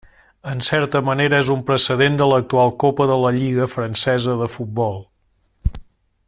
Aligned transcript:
En 0.51 0.61
certa 0.69 1.01
manera 1.09 1.41
és 1.45 1.51
un 1.55 1.61
precedent 1.67 2.17
de 2.21 2.29
l'actual 2.31 2.73
Copa 2.85 3.09
de 3.13 3.19
la 3.25 3.35
Lliga 3.37 3.69
francesa 3.75 4.35
de 4.41 4.49
futbol. 4.57 4.99